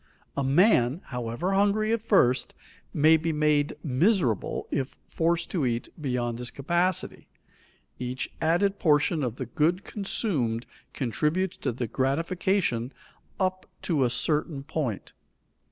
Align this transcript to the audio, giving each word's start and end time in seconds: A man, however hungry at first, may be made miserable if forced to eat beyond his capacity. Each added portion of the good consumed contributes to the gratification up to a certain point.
A 0.35 0.43
man, 0.43 1.01
however 1.03 1.51
hungry 1.53 1.93
at 1.93 2.01
first, 2.01 2.55
may 2.91 3.17
be 3.17 3.31
made 3.31 3.75
miserable 3.83 4.67
if 4.71 4.97
forced 5.07 5.51
to 5.51 5.63
eat 5.63 5.89
beyond 6.01 6.39
his 6.39 6.49
capacity. 6.49 7.27
Each 7.99 8.27
added 8.41 8.79
portion 8.79 9.21
of 9.21 9.35
the 9.35 9.45
good 9.45 9.83
consumed 9.83 10.65
contributes 10.91 11.55
to 11.57 11.71
the 11.71 11.85
gratification 11.85 12.91
up 13.39 13.67
to 13.83 14.03
a 14.03 14.09
certain 14.09 14.63
point. 14.63 15.13